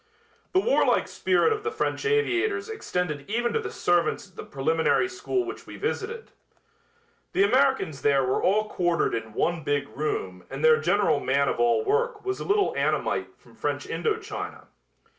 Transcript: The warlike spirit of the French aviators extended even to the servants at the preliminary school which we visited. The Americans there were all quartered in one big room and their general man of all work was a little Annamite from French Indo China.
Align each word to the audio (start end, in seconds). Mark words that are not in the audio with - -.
The 0.53 0.59
warlike 0.59 1.07
spirit 1.07 1.53
of 1.53 1.61
the 1.61 1.69
French 1.69 2.07
aviators 2.07 2.69
extended 2.69 3.29
even 3.29 3.53
to 3.53 3.59
the 3.59 3.69
servants 3.69 4.27
at 4.27 4.35
the 4.35 4.43
preliminary 4.43 5.07
school 5.07 5.45
which 5.45 5.67
we 5.67 5.77
visited. 5.77 6.31
The 7.33 7.43
Americans 7.43 8.01
there 8.01 8.23
were 8.25 8.41
all 8.41 8.67
quartered 8.67 9.13
in 9.13 9.33
one 9.35 9.63
big 9.63 9.87
room 9.89 10.43
and 10.49 10.65
their 10.65 10.79
general 10.81 11.19
man 11.19 11.47
of 11.47 11.59
all 11.59 11.85
work 11.85 12.25
was 12.25 12.39
a 12.39 12.43
little 12.45 12.75
Annamite 12.75 13.37
from 13.37 13.53
French 13.53 13.85
Indo 13.85 14.17
China. 14.17 14.69